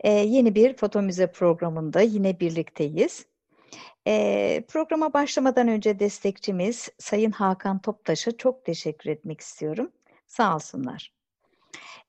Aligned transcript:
Ee, 0.00 0.10
yeni 0.10 0.54
bir 0.54 0.76
foto 0.76 1.02
müze 1.02 1.32
programında 1.32 2.00
yine 2.00 2.40
birlikteyiz. 2.40 3.26
Ee, 4.06 4.64
programa 4.68 5.12
başlamadan 5.12 5.68
önce 5.68 5.98
destekçimiz 5.98 6.88
Sayın 6.98 7.30
Hakan 7.30 7.78
Toptaş'a 7.78 8.36
çok 8.36 8.64
teşekkür 8.64 9.10
etmek 9.10 9.40
istiyorum. 9.40 9.92
Sağ 10.26 10.54
olsunlar. 10.54 11.12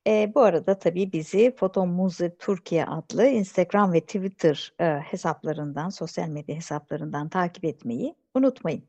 Ee, 0.06 0.32
bu 0.34 0.40
arada 0.40 0.78
tabii 0.78 1.12
bizi 1.12 1.54
Foto 1.56 1.86
Muze 1.86 2.36
Türkiye 2.36 2.84
adlı 2.84 3.26
Instagram 3.26 3.92
ve 3.92 4.00
Twitter 4.00 4.72
e, 4.80 4.84
hesaplarından, 4.84 5.88
sosyal 5.88 6.28
medya 6.28 6.56
hesaplarından 6.56 7.28
takip 7.28 7.64
etmeyi 7.64 8.14
unutmayın. 8.34 8.82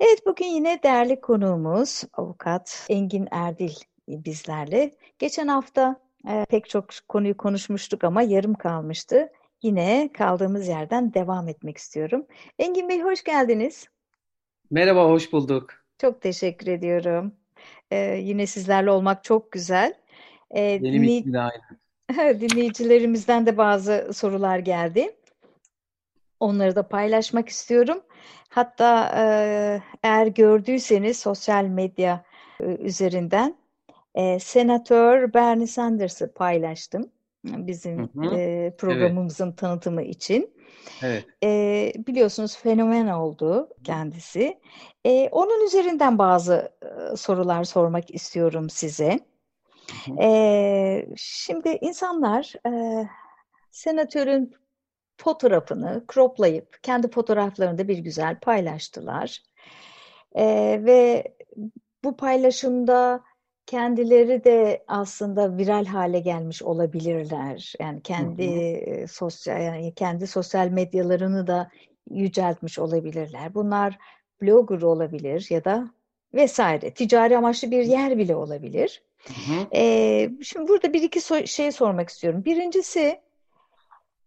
Evet 0.00 0.26
bugün 0.26 0.46
yine 0.46 0.82
değerli 0.82 1.20
konuğumuz 1.20 2.02
avukat 2.12 2.86
Engin 2.88 3.28
Erdil 3.30 3.74
bizlerle. 4.08 4.90
Geçen 5.18 5.48
hafta 5.48 6.00
e, 6.28 6.44
pek 6.50 6.68
çok 6.68 6.88
konuyu 7.08 7.36
konuşmuştuk 7.36 8.04
ama 8.04 8.22
yarım 8.22 8.54
kalmıştı. 8.54 9.32
Yine 9.62 10.10
kaldığımız 10.12 10.68
yerden 10.68 11.14
devam 11.14 11.48
etmek 11.48 11.78
istiyorum. 11.78 12.26
Engin 12.58 12.88
Bey 12.88 13.02
hoş 13.02 13.24
geldiniz. 13.24 13.88
Merhaba, 14.70 15.04
hoş 15.04 15.32
bulduk. 15.32 15.70
Çok 15.98 16.20
teşekkür 16.20 16.66
ediyorum. 16.66 17.34
Ee, 17.90 17.96
yine 18.22 18.46
sizlerle 18.46 18.90
olmak 18.90 19.24
çok 19.24 19.52
güzel. 19.52 19.94
Ee, 20.54 20.78
Benim 20.82 21.02
dinley 21.02 21.18
için 21.18 21.32
de 21.32 21.40
aynı. 21.40 22.40
dinleyicilerimizden 22.40 23.46
de 23.46 23.56
bazı 23.56 24.10
sorular 24.12 24.58
geldi. 24.58 25.16
Onları 26.40 26.76
da 26.76 26.88
paylaşmak 26.88 27.48
istiyorum. 27.48 28.00
Hatta 28.48 29.12
e, 29.16 29.22
eğer 30.02 30.26
gördüyseniz 30.26 31.18
sosyal 31.18 31.64
medya 31.64 32.24
e, 32.60 32.64
üzerinden 32.64 33.56
e, 34.14 34.38
Senatör 34.38 35.34
Bernie 35.34 35.66
Sanders'ı 35.66 36.32
paylaştım 36.32 37.10
bizim 37.44 37.98
hı 37.98 38.20
hı. 38.20 38.34
E, 38.36 38.74
programımızın 38.78 39.46
evet. 39.46 39.58
tanıtımı 39.58 40.02
için. 40.02 40.54
Evet. 41.02 41.24
E, 41.42 41.92
biliyorsunuz 42.06 42.56
fenomen 42.56 43.06
oldu 43.06 43.68
kendisi. 43.84 44.60
E, 45.04 45.28
onun 45.28 45.66
üzerinden 45.66 46.18
bazı 46.18 46.72
e, 46.82 47.16
sorular 47.16 47.64
sormak 47.64 48.14
istiyorum 48.14 48.70
size. 48.70 49.20
Hı 50.06 50.12
hı. 50.12 50.22
E, 50.22 51.06
şimdi 51.16 51.78
insanlar 51.80 52.52
e, 52.66 53.04
senatörün 53.70 54.54
fotoğrafını 55.16 56.04
croplayıp 56.12 56.82
kendi 56.82 57.10
fotoğraflarını 57.10 57.78
da 57.78 57.88
bir 57.88 57.98
güzel 57.98 58.40
paylaştılar. 58.40 59.42
Ee, 60.34 60.80
ve 60.84 61.34
bu 62.04 62.16
paylaşımda 62.16 63.20
kendileri 63.66 64.44
de 64.44 64.84
aslında 64.88 65.56
viral 65.56 65.86
hale 65.86 66.20
gelmiş 66.20 66.62
olabilirler. 66.62 67.72
Yani 67.80 68.02
kendi 68.02 68.46
hı 68.86 69.02
hı. 69.02 69.08
sosyal 69.08 69.62
yani 69.62 69.94
kendi 69.94 70.26
sosyal 70.26 70.68
medyalarını 70.68 71.46
da 71.46 71.70
yüceltmiş 72.10 72.78
olabilirler. 72.78 73.54
Bunlar 73.54 73.98
blogger 74.42 74.82
olabilir 74.82 75.46
ya 75.50 75.64
da 75.64 75.90
vesaire. 76.34 76.94
Ticari 76.94 77.38
amaçlı 77.38 77.70
bir 77.70 77.84
yer 77.84 78.18
bile 78.18 78.36
olabilir. 78.36 79.02
Hı 79.26 79.32
hı. 79.32 79.66
Ee, 79.74 80.30
şimdi 80.42 80.68
burada 80.68 80.92
bir 80.92 81.02
iki 81.02 81.20
so 81.20 81.46
şey 81.46 81.72
sormak 81.72 82.08
istiyorum. 82.08 82.44
Birincisi 82.44 83.20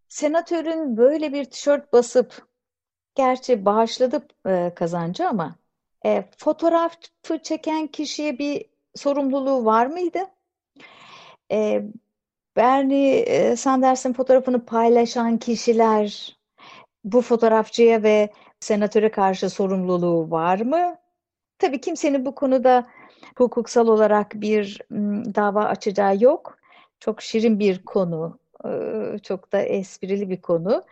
senatörün 0.07 0.97
böyle 0.97 1.33
bir 1.33 1.45
tişört 1.45 1.93
basıp 1.93 2.47
gerçi 3.15 3.65
bağışladı 3.65 4.27
e, 4.47 4.71
kazancı 4.75 5.27
ama 5.27 5.55
e, 6.05 6.23
fotoğrafı 6.37 7.39
çeken 7.43 7.87
kişiye 7.87 8.39
bir 8.39 8.65
sorumluluğu 8.95 9.65
var 9.65 9.85
mıydı? 9.85 10.19
E, 11.51 11.83
Bernie 12.55 13.55
Sanders'ın 13.57 14.13
fotoğrafını 14.13 14.65
paylaşan 14.65 15.37
kişiler 15.37 16.37
bu 17.03 17.21
fotoğrafçıya 17.21 18.03
ve 18.03 18.29
senatöre 18.59 19.11
karşı 19.11 19.49
sorumluluğu 19.49 20.31
var 20.31 20.61
mı? 20.61 20.97
Tabii 21.59 21.81
kimsenin 21.81 22.25
bu 22.25 22.35
konuda 22.35 22.87
hukuksal 23.37 23.87
olarak 23.87 24.33
bir 24.35 24.81
dava 25.35 25.65
açacağı 25.65 26.17
yok. 26.17 26.57
Çok 26.99 27.21
şirin 27.21 27.59
bir 27.59 27.85
konu 27.85 28.39
çok 29.23 29.51
da 29.51 29.61
esprili 29.61 30.29
bir 30.29 30.41
konu. 30.41 30.83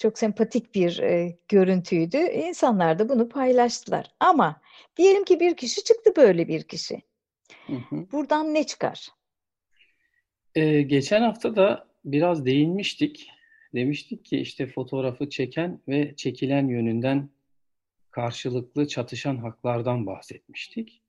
Çok 0.00 0.18
sempatik 0.18 0.74
bir 0.74 1.02
görüntüydü. 1.48 2.16
İnsanlar 2.16 2.98
da 2.98 3.08
bunu 3.08 3.28
paylaştılar. 3.28 4.10
Ama 4.20 4.60
diyelim 4.96 5.24
ki 5.24 5.40
bir 5.40 5.56
kişi 5.56 5.84
çıktı 5.84 6.12
böyle 6.16 6.48
bir 6.48 6.62
kişi. 6.62 7.02
Hı 7.66 7.76
hı. 7.76 8.06
Buradan 8.12 8.54
ne 8.54 8.66
çıkar? 8.66 9.08
Ee, 10.54 10.82
geçen 10.82 11.22
hafta 11.22 11.56
da 11.56 11.88
biraz 12.04 12.46
değinmiştik. 12.46 13.30
Demiştik 13.74 14.24
ki 14.24 14.38
işte 14.38 14.66
fotoğrafı 14.66 15.30
çeken 15.30 15.80
ve 15.88 16.16
çekilen 16.16 16.68
yönünden 16.68 17.30
karşılıklı 18.10 18.88
çatışan 18.88 19.36
haklardan 19.36 20.06
bahsetmiştik. 20.06 21.02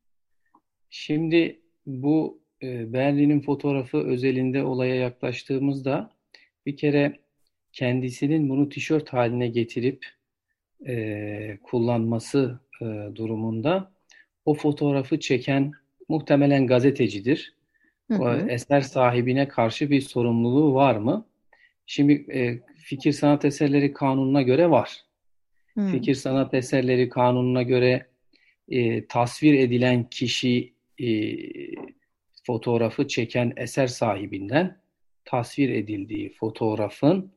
Şimdi 0.89 1.61
bu 1.85 2.41
e, 2.63 2.93
Berlin'in 2.93 3.39
fotoğrafı 3.39 3.97
özelinde 3.97 4.63
olaya 4.63 4.95
yaklaştığımızda 4.95 6.11
bir 6.65 6.77
kere 6.77 7.19
kendisinin 7.73 8.49
bunu 8.49 8.69
tişört 8.69 9.13
haline 9.13 9.47
getirip 9.47 10.05
e, 10.87 11.57
kullanması 11.63 12.59
e, 12.81 12.85
durumunda 13.15 13.91
o 14.45 14.53
fotoğrafı 14.53 15.19
çeken 15.19 15.71
muhtemelen 16.07 16.67
gazetecidir. 16.67 17.53
Hı 18.07 18.13
hı. 18.13 18.23
O 18.23 18.33
eser 18.49 18.81
sahibine 18.81 19.47
karşı 19.47 19.89
bir 19.89 20.01
sorumluluğu 20.01 20.73
var 20.73 20.95
mı? 20.95 21.25
Şimdi 21.85 22.13
e, 22.13 22.59
fikir 22.77 23.11
sanat 23.11 23.45
eserleri 23.45 23.93
kanununa 23.93 24.41
göre 24.41 24.69
var. 24.69 25.01
Hı. 25.77 25.87
Fikir 25.87 26.15
sanat 26.15 26.53
eserleri 26.53 27.09
kanununa 27.09 27.63
göre 27.63 28.07
e, 28.69 29.05
tasvir 29.07 29.53
edilen 29.53 30.09
kişi 30.09 30.73
e, 30.99 31.37
fotoğrafı 32.43 33.07
çeken 33.07 33.53
eser 33.57 33.87
sahibinden 33.87 34.77
tasvir 35.25 35.69
edildiği 35.69 36.33
fotoğrafın 36.33 37.31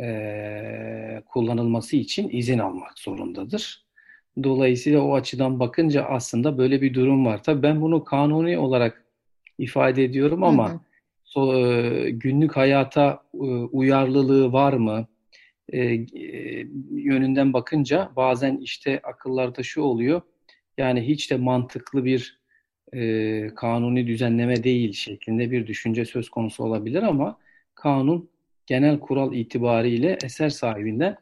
e, 0.00 1.22
kullanılması 1.26 1.96
için 1.96 2.28
izin 2.28 2.58
almak 2.58 2.98
zorundadır. 2.98 3.84
Dolayısıyla 4.42 5.02
o 5.02 5.14
açıdan 5.14 5.60
bakınca 5.60 6.04
aslında 6.04 6.58
böyle 6.58 6.82
bir 6.82 6.94
durum 6.94 7.26
var. 7.26 7.42
Tabii 7.42 7.62
ben 7.62 7.80
bunu 7.80 8.04
kanuni 8.04 8.58
olarak 8.58 9.04
ifade 9.58 10.04
ediyorum 10.04 10.42
ama 10.44 10.70
hı 10.70 10.74
hı. 10.74 10.80
So, 11.24 11.58
e, 11.58 12.10
günlük 12.10 12.56
hayata 12.56 13.22
e, 13.34 13.38
uyarlılığı 13.46 14.52
var 14.52 14.72
mı? 14.72 15.06
E, 15.68 15.78
e, 15.78 16.66
yönünden 16.90 17.52
bakınca 17.52 18.12
bazen 18.16 18.56
işte 18.56 19.00
akıllarda 19.02 19.62
şu 19.62 19.82
oluyor. 19.82 20.22
Yani 20.78 21.00
hiç 21.08 21.30
de 21.30 21.36
mantıklı 21.36 22.04
bir 22.04 22.38
e, 22.92 23.46
kanuni 23.54 24.06
düzenleme 24.06 24.64
değil 24.64 24.92
şeklinde 24.92 25.50
bir 25.50 25.66
düşünce 25.66 26.04
söz 26.04 26.28
konusu 26.30 26.64
olabilir 26.64 27.02
ama 27.02 27.38
kanun 27.74 28.30
genel 28.66 28.98
kural 28.98 29.34
itibariyle 29.34 30.18
eser 30.24 30.48
sahibinden 30.48 31.16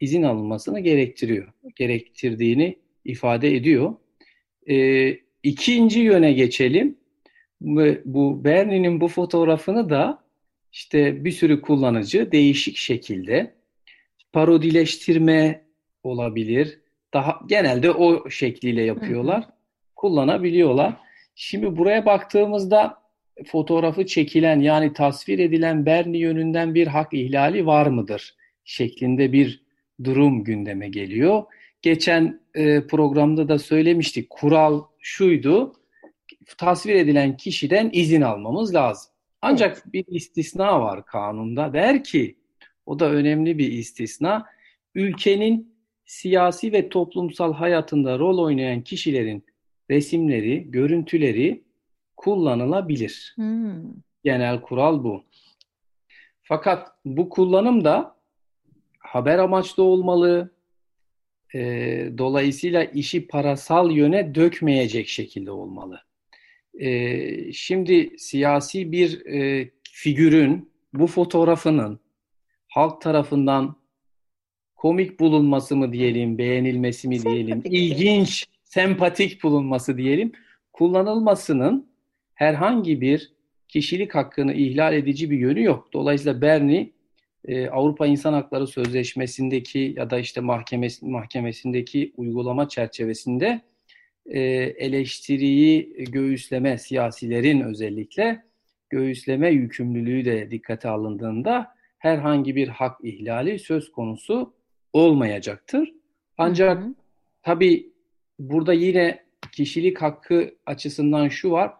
izin 0.00 0.22
alınmasını 0.22 0.80
gerektiriyor. 0.80 1.52
Gerektirdiğini 1.76 2.78
ifade 3.04 3.56
ediyor. 3.56 3.94
E, 4.68 5.08
ikinci 5.42 6.00
yöne 6.00 6.32
geçelim. 6.32 6.96
Bu 8.04 8.44
Bernie'nin 8.44 9.00
bu 9.00 9.08
fotoğrafını 9.08 9.90
da 9.90 10.24
işte 10.72 11.24
bir 11.24 11.32
sürü 11.32 11.60
kullanıcı 11.60 12.32
değişik 12.32 12.76
şekilde 12.76 13.54
parodileştirme 14.32 15.64
olabilir. 16.02 16.80
Daha 17.14 17.40
genelde 17.48 17.90
o 17.90 18.30
şekliyle 18.30 18.82
yapıyorlar. 18.82 19.42
Hı 19.42 19.46
hı. 19.46 19.52
Kullanabiliyorlar. 19.96 20.96
Şimdi 21.34 21.76
buraya 21.76 22.06
baktığımızda 22.06 23.02
fotoğrafı 23.46 24.06
çekilen 24.06 24.60
yani 24.60 24.92
tasvir 24.92 25.38
edilen 25.38 25.86
Bernie 25.86 26.20
yönünden 26.20 26.74
bir 26.74 26.86
hak 26.86 27.14
ihlali 27.14 27.66
var 27.66 27.86
mıdır? 27.86 28.34
şeklinde 28.70 29.32
bir 29.32 29.62
durum 30.04 30.44
gündeme 30.44 30.88
geliyor. 30.88 31.42
Geçen 31.82 32.40
e, 32.54 32.86
programda 32.86 33.48
da 33.48 33.58
söylemiştik. 33.58 34.30
Kural 34.30 34.82
şuydu. 34.98 35.72
Tasvir 36.58 36.94
edilen 36.94 37.36
kişiden 37.36 37.90
izin 37.92 38.20
almamız 38.20 38.74
lazım. 38.74 39.12
Ancak 39.42 39.92
bir 39.92 40.04
istisna 40.08 40.80
var 40.80 41.06
kanunda. 41.06 41.72
Der 41.72 42.04
ki 42.04 42.36
O 42.86 42.98
da 42.98 43.10
önemli 43.10 43.58
bir 43.58 43.72
istisna. 43.72 44.46
Ülkenin 44.94 45.74
siyasi 46.04 46.72
ve 46.72 46.88
toplumsal 46.88 47.52
hayatında 47.52 48.18
rol 48.18 48.38
oynayan 48.38 48.80
kişilerin 48.80 49.44
resimleri, 49.90 50.70
görüntüleri 50.70 51.62
kullanılabilir. 52.16 53.32
Hmm. 53.36 53.82
Genel 54.24 54.60
kural 54.60 55.04
bu. 55.04 55.24
Fakat 56.42 56.88
bu 57.04 57.28
kullanım 57.28 57.84
da 57.84 58.19
haber 59.00 59.38
amaçlı 59.38 59.82
olmalı. 59.82 60.50
E, 61.54 61.58
dolayısıyla 62.18 62.84
işi 62.84 63.26
parasal 63.26 63.90
yöne 63.90 64.34
dökmeyecek 64.34 65.08
şekilde 65.08 65.50
olmalı. 65.50 66.00
E, 66.78 67.52
şimdi 67.52 68.18
siyasi 68.18 68.92
bir 68.92 69.26
e, 69.26 69.70
figürün 69.82 70.70
bu 70.92 71.06
fotoğrafının 71.06 72.00
halk 72.68 73.00
tarafından 73.00 73.76
komik 74.76 75.20
bulunması 75.20 75.76
mı 75.76 75.92
diyelim, 75.92 76.38
beğenilmesi 76.38 77.08
mi 77.08 77.22
diyelim, 77.22 77.48
Sempatik. 77.48 77.72
ilginç, 77.72 78.46
sempatik 78.64 79.42
bulunması 79.42 79.96
diyelim, 79.98 80.32
kullanılmasının 80.72 81.90
herhangi 82.34 83.00
bir 83.00 83.32
kişilik 83.68 84.14
hakkını 84.14 84.54
ihlal 84.54 84.94
edici 84.94 85.30
bir 85.30 85.38
yönü 85.38 85.62
yok. 85.62 85.88
Dolayısıyla 85.92 86.42
Berni 86.42 86.92
e, 87.44 87.68
Avrupa 87.68 88.06
İnsan 88.06 88.32
Hakları 88.32 88.66
Sözleşmesi'ndeki 88.66 89.94
ya 89.96 90.10
da 90.10 90.18
işte 90.18 90.40
mahkemesi, 90.40 91.06
mahkemesindeki 91.06 92.12
uygulama 92.16 92.68
çerçevesinde 92.68 93.60
e, 94.26 94.40
eleştiriyi 94.78 96.04
göğüsleme 96.04 96.78
siyasilerin 96.78 97.60
özellikle 97.60 98.42
göğüsleme 98.90 99.50
yükümlülüğü 99.50 100.24
de 100.24 100.50
dikkate 100.50 100.88
alındığında 100.88 101.74
herhangi 101.98 102.56
bir 102.56 102.68
hak 102.68 103.04
ihlali 103.04 103.58
söz 103.58 103.92
konusu 103.92 104.54
olmayacaktır. 104.92 105.92
Ancak 106.38 106.82
Hı 106.82 106.86
hı. 106.86 106.94
tabii 107.42 107.92
burada 108.38 108.72
yine 108.72 109.24
kişilik 109.52 110.02
hakkı 110.02 110.54
açısından 110.66 111.28
şu 111.28 111.50
var. 111.50 111.72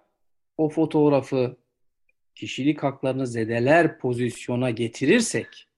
O 0.56 0.68
fotoğrafı 0.68 1.56
kişilik 2.40 2.82
haklarını 2.82 3.26
zedeler 3.26 3.98
pozisyona 3.98 4.70
getirirsek 4.70 5.68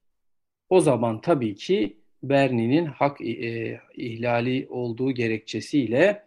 o 0.68 0.80
zaman 0.80 1.20
tabii 1.20 1.54
ki 1.54 1.96
Berni'nin 2.22 2.86
hak 2.86 3.20
e, 3.20 3.80
ihlali 3.94 4.66
olduğu 4.70 5.10
gerekçesiyle 5.10 6.24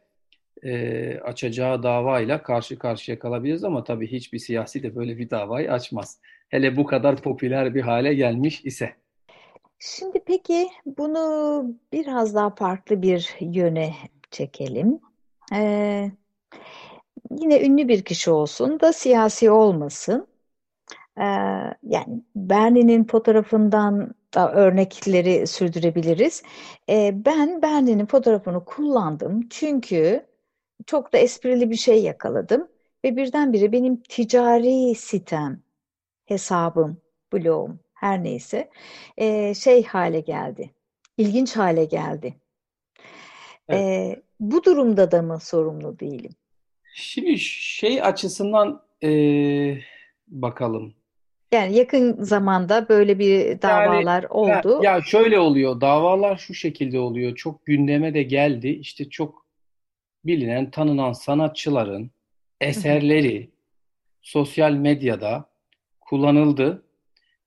e, 0.64 1.18
açacağı 1.20 1.84
davayla 1.84 2.44
karşı 2.44 2.80
karşıya 2.80 3.20
kalabiliriz 3.20 3.64
ama 3.64 3.84
tabii 3.84 4.08
hiçbir 4.08 4.40
siyasi 4.40 4.84
de 4.84 4.96
böyle 4.96 5.18
bir 5.18 5.30
davayı 5.30 5.72
açmaz. 5.72 6.20
Hele 6.50 6.78
bu 6.78 6.86
kadar 6.86 7.16
popüler 7.16 7.76
bir 7.76 7.82
hale 7.82 8.14
gelmiş 8.14 8.66
ise. 8.66 8.94
Şimdi 9.80 10.20
peki 10.28 10.68
bunu 10.86 11.66
biraz 11.94 12.36
daha 12.36 12.56
farklı 12.56 13.02
bir 13.02 13.36
yöne 13.40 13.94
çekelim. 14.32 15.00
Ee, 15.54 16.12
yine 17.32 17.62
ünlü 17.66 17.88
bir 17.88 18.02
kişi 18.04 18.32
olsun 18.32 18.80
da 18.80 18.94
siyasi 18.94 19.52
olmasın. 19.52 20.28
Ee, 21.18 21.24
yani 21.84 22.24
Bernie'nin 22.36 23.04
fotoğrafından 23.04 24.16
da 24.36 24.54
örnekleri 24.54 25.48
sürdürebiliriz. 25.48 26.44
Ee, 26.90 27.12
ben 27.26 27.62
Bernie'nin 27.62 28.06
fotoğrafını 28.06 28.66
kullandım 28.66 29.50
çünkü 29.50 30.26
çok 30.88 31.14
da 31.14 31.18
esprili 31.18 31.70
bir 31.72 31.76
şey 31.76 32.04
yakaladım 32.04 32.68
ve 33.06 33.16
birdenbire 33.18 33.72
benim 33.72 34.02
ticari 34.04 34.96
sitem, 34.96 35.64
hesabım, 36.26 37.02
blogum 37.34 37.80
her 37.94 38.24
neyse 38.24 38.70
e, 39.18 39.54
şey 39.54 39.84
hale 39.86 40.20
geldi. 40.20 40.72
İlginç 41.18 41.58
hale 41.58 41.86
geldi. 41.86 42.36
E, 43.72 44.16
bu 44.40 44.64
durumda 44.64 45.12
da 45.12 45.22
mı 45.22 45.40
sorumlu 45.40 46.00
değilim? 46.00 46.32
Şimdi 46.98 47.38
şey 47.40 48.02
açısından 48.02 48.82
e, 49.04 49.10
bakalım. 50.28 50.94
Yani 51.54 51.76
yakın 51.76 52.24
zamanda 52.24 52.90
böyle 52.90 53.20
bir 53.20 53.62
davalar 53.62 54.24
Ya, 54.24 54.30
oldu. 54.30 54.80
ya 54.84 55.02
şöyle 55.02 55.40
oluyor. 55.40 55.82
Davalar 55.82 56.38
şu 56.38 56.54
şekilde 56.54 57.00
oluyor. 57.00 57.36
Çok 57.36 57.66
gündeme 57.66 58.14
de 58.14 58.24
geldi. 58.24 58.68
İşte 58.70 59.10
çok 59.10 59.46
bilinen, 60.26 60.72
tanınan 60.72 61.14
sanatçıların 61.14 62.12
eserleri 62.62 63.50
sosyal 64.22 64.72
medyada 64.72 65.50
kullanıldı 66.02 66.84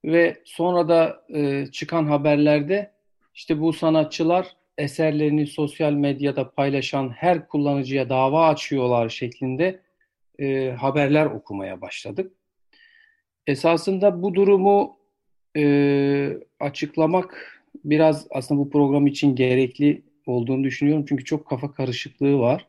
ve 0.04 0.42
sonra 0.44 0.88
da 0.88 1.24
e, 1.34 1.66
çıkan 1.72 2.06
haberlerde 2.06 2.92
işte 3.34 3.60
bu 3.60 3.72
sanatçılar 3.72 4.46
eserlerini 4.78 5.46
sosyal 5.46 5.92
medyada 5.92 6.50
paylaşan 6.50 7.08
her 7.08 7.48
kullanıcıya 7.48 8.08
dava 8.08 8.48
açıyorlar 8.48 9.08
şeklinde 9.08 9.80
e, 10.38 10.70
haberler 10.70 11.26
okumaya 11.26 11.80
başladık. 11.80 12.32
Esasında 13.46 14.22
bu 14.22 14.34
durumu 14.34 14.96
e, 15.56 16.32
açıklamak 16.60 17.60
biraz 17.84 18.26
aslında 18.30 18.60
bu 18.60 18.70
program 18.70 19.06
için 19.06 19.36
gerekli 19.36 20.02
olduğunu 20.26 20.64
düşünüyorum. 20.64 21.04
Çünkü 21.08 21.24
çok 21.24 21.46
kafa 21.46 21.72
karışıklığı 21.72 22.38
var. 22.38 22.66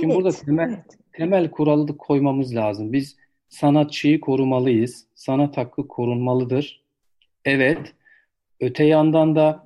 Şimdi 0.00 0.14
burada 0.14 0.28
Evet, 0.28 0.42
temel 0.46 0.68
evet. 0.68 0.98
temel 1.12 1.50
kuralı 1.50 1.96
koymamız 1.96 2.54
lazım. 2.54 2.92
Biz 2.92 3.16
sanatçıyı 3.48 4.20
korumalıyız. 4.20 5.06
Sanat 5.14 5.56
hakkı 5.56 5.88
korunmalıdır. 5.88 6.82
Evet. 7.44 7.94
Öte 8.60 8.84
yandan 8.84 9.36
da 9.36 9.65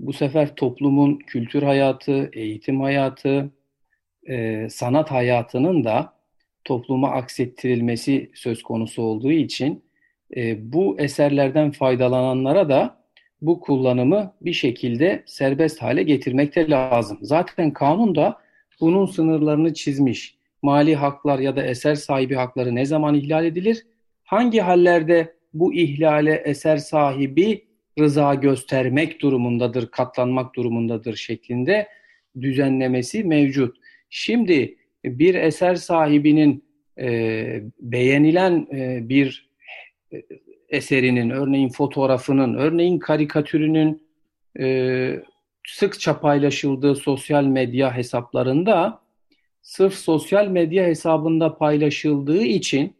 bu 0.00 0.12
sefer 0.12 0.54
toplumun 0.54 1.18
kültür 1.18 1.62
hayatı, 1.62 2.30
eğitim 2.32 2.80
hayatı, 2.80 3.50
e, 4.28 4.68
sanat 4.70 5.10
hayatının 5.10 5.84
da 5.84 6.12
topluma 6.64 7.10
aksettirilmesi 7.10 8.30
söz 8.34 8.62
konusu 8.62 9.02
olduğu 9.02 9.32
için 9.32 9.84
e, 10.36 10.72
bu 10.72 11.00
eserlerden 11.00 11.70
faydalananlara 11.70 12.68
da 12.68 13.06
bu 13.42 13.60
kullanımı 13.60 14.34
bir 14.40 14.52
şekilde 14.52 15.22
serbest 15.26 15.82
hale 15.82 16.02
getirmek 16.02 16.56
de 16.56 16.70
lazım. 16.70 17.18
Zaten 17.22 17.72
kanun 17.72 18.14
da 18.14 18.38
bunun 18.80 19.06
sınırlarını 19.06 19.74
çizmiş. 19.74 20.36
Mali 20.62 20.94
haklar 20.96 21.38
ya 21.38 21.56
da 21.56 21.66
eser 21.66 21.94
sahibi 21.94 22.34
hakları 22.34 22.74
ne 22.74 22.86
zaman 22.86 23.14
ihlal 23.14 23.44
edilir? 23.44 23.86
Hangi 24.24 24.60
hallerde 24.60 25.36
bu 25.54 25.74
ihlale 25.74 26.34
eser 26.34 26.76
sahibi 26.76 27.66
rıza 27.98 28.34
göstermek 28.34 29.20
durumundadır, 29.20 29.90
katlanmak 29.90 30.54
durumundadır 30.54 31.16
şeklinde 31.16 31.88
düzenlemesi 32.40 33.24
mevcut. 33.24 33.76
Şimdi 34.10 34.76
bir 35.04 35.34
eser 35.34 35.74
sahibinin 35.74 36.64
e, 36.98 37.62
beğenilen 37.80 38.66
e, 38.72 39.08
bir 39.08 39.50
eserinin, 40.68 41.30
örneğin 41.30 41.68
fotoğrafının, 41.68 42.54
örneğin 42.54 42.98
karikatürünün 42.98 44.02
e, 44.60 45.22
sıkça 45.66 46.20
paylaşıldığı 46.20 46.94
sosyal 46.94 47.44
medya 47.44 47.96
hesaplarında 47.96 49.00
sırf 49.62 49.94
sosyal 49.94 50.46
medya 50.46 50.84
hesabında 50.84 51.58
paylaşıldığı 51.58 52.42
için 52.42 52.94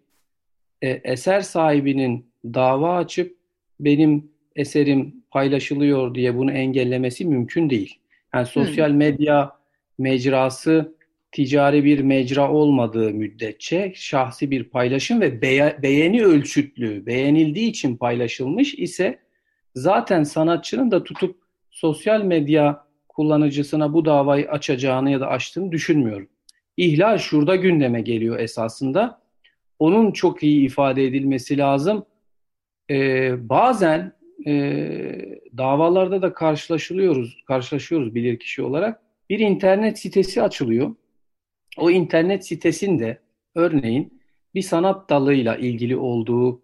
e, 0.82 0.88
eser 0.88 1.40
sahibinin 1.40 2.26
dava 2.44 2.96
açıp 2.96 3.36
benim 3.80 4.30
eserim 4.56 5.14
paylaşılıyor 5.30 6.14
diye 6.14 6.36
bunu 6.36 6.52
engellemesi 6.52 7.24
mümkün 7.24 7.70
değil. 7.70 7.98
Yani 8.34 8.46
sosyal 8.46 8.90
medya 8.90 9.52
mecrası 9.98 10.96
ticari 11.32 11.84
bir 11.84 12.00
mecra 12.00 12.52
olmadığı 12.52 13.10
müddetçe 13.10 13.92
şahsi 13.96 14.50
bir 14.50 14.64
paylaşım 14.64 15.20
ve 15.20 15.42
beye- 15.42 15.82
beğeni 15.82 16.24
ölçütlü, 16.24 17.06
beğenildiği 17.06 17.68
için 17.70 17.96
paylaşılmış 17.96 18.74
ise 18.74 19.18
zaten 19.74 20.22
sanatçının 20.22 20.90
da 20.90 21.04
tutup 21.04 21.36
sosyal 21.70 22.22
medya 22.22 22.86
kullanıcısına 23.08 23.92
bu 23.92 24.04
davayı 24.04 24.50
açacağını 24.50 25.10
ya 25.10 25.20
da 25.20 25.26
açtığını 25.28 25.72
düşünmüyorum. 25.72 26.28
İhlal 26.76 27.18
şurada 27.18 27.56
gündeme 27.56 28.00
geliyor 28.00 28.38
esasında. 28.38 29.20
Onun 29.78 30.12
çok 30.12 30.42
iyi 30.42 30.66
ifade 30.66 31.04
edilmesi 31.04 31.58
lazım. 31.58 32.06
Ee, 32.90 33.48
bazen 33.48 34.12
e, 34.46 34.52
davalarda 35.56 36.22
da 36.22 36.32
karşılaşılıyoruz, 36.32 37.42
karşılaşıyoruz 37.46 38.14
bilirkişi 38.14 38.62
olarak. 38.62 39.00
Bir 39.30 39.38
internet 39.38 39.98
sitesi 39.98 40.42
açılıyor. 40.42 40.94
O 41.76 41.90
internet 41.90 42.46
sitesinde 42.46 43.18
örneğin 43.54 44.20
bir 44.54 44.62
sanat 44.62 45.10
dalıyla 45.10 45.56
ilgili 45.56 45.96
olduğu 45.96 46.62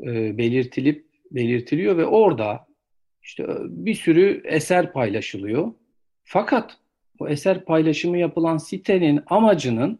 e, 0.00 0.38
belirtilip 0.38 1.06
belirtiliyor 1.30 1.96
ve 1.96 2.06
orada 2.06 2.66
işte 3.22 3.46
bir 3.60 3.94
sürü 3.94 4.42
eser 4.44 4.92
paylaşılıyor. 4.92 5.72
Fakat 6.24 6.76
o 7.18 7.28
eser 7.28 7.64
paylaşımı 7.64 8.18
yapılan 8.18 8.56
sitenin 8.56 9.20
amacının 9.26 9.98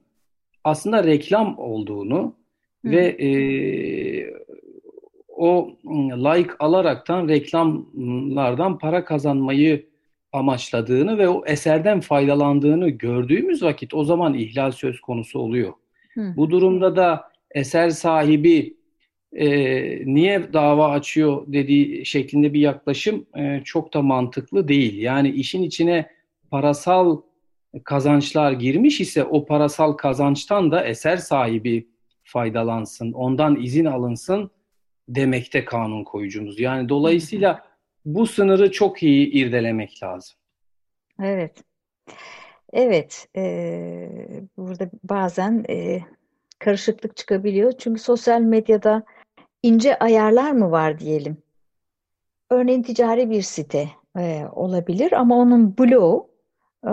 aslında 0.64 1.04
reklam 1.04 1.59
olduğunu 1.59 2.37
Hı. 2.85 2.90
ve 2.90 3.07
e, 3.07 3.31
o 5.43 5.71
like 6.25 6.53
alaraktan 6.59 7.29
reklamlardan 7.29 8.79
para 8.79 9.05
kazanmayı 9.05 9.87
amaçladığını 10.33 11.19
ve 11.19 11.29
o 11.29 11.47
eserden 11.47 12.01
faydalandığını 12.01 12.89
gördüğümüz 12.89 13.63
vakit 13.63 13.95
o 13.95 14.05
zaman 14.05 14.35
ihlal 14.35 14.71
söz 14.71 15.01
konusu 15.01 15.39
oluyor. 15.39 15.73
Hı. 16.15 16.35
Bu 16.37 16.51
durumda 16.51 16.97
da 16.97 17.25
eser 17.51 17.91
sahibi 17.91 18.77
e, 19.33 19.47
niye 20.15 20.53
dava 20.53 20.91
açıyor 20.91 21.45
dediği 21.47 22.07
şeklinde 22.07 22.53
bir 22.55 22.61
yaklaşım 22.61 23.27
e, 23.37 23.61
çok 23.65 23.95
da 23.95 24.03
mantıklı 24.03 24.69
değil. 24.69 24.99
Yani 24.99 25.31
işin 25.31 25.63
içine 25.63 26.07
parasal 26.51 27.21
kazançlar 27.85 28.53
girmiş 28.53 29.01
ise 29.01 29.25
o 29.25 29.47
parasal 29.47 29.93
kazançtan 29.93 30.71
da 30.71 30.85
eser 30.85 31.17
sahibi 31.17 31.89
faydalansın, 32.25 33.13
ondan 33.13 33.61
izin 33.63 33.85
alınsın 33.85 34.51
demekte 35.09 35.65
kanun 35.65 36.05
koyucumuz. 36.05 36.61
Yani 36.61 36.89
dolayısıyla 36.89 37.65
bu 38.05 38.27
sınırı 38.27 38.71
çok 38.71 39.03
iyi 39.03 39.31
irdelemek 39.31 40.03
lazım. 40.03 40.37
Evet. 41.23 41.65
Evet, 42.73 43.29
e, 43.37 43.43
burada 44.57 44.91
bazen 45.05 45.65
e, 45.69 46.01
karışıklık 46.59 47.17
çıkabiliyor. 47.17 47.73
Çünkü 47.79 48.01
sosyal 48.01 48.41
medyada 48.41 49.03
ince 49.63 49.99
ayarlar 49.99 50.53
mı 50.53 50.71
var 50.71 50.99
diyelim. 50.99 51.37
Örneğin 52.51 52.83
ticari 52.83 53.31
bir 53.31 53.43
site 53.43 53.89
e, 54.19 54.45
olabilir 54.53 55.13
ama 55.13 55.37
onun 55.37 55.79
bloğu 55.79 56.31
e, 56.87 56.91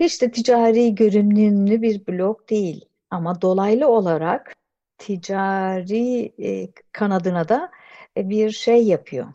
hiç 0.00 0.22
de 0.22 0.30
ticari 0.30 0.94
görünümlü 0.94 1.82
bir 1.82 2.06
blog 2.06 2.50
değil. 2.50 2.84
Ama 3.10 3.42
dolaylı 3.42 3.88
olarak 3.88 4.56
ticari 4.98 6.32
e, 6.38 6.68
kanadına 6.92 7.48
da 7.48 7.70
e, 8.16 8.28
bir 8.28 8.50
şey 8.50 8.86
yapıyor. 8.86 9.26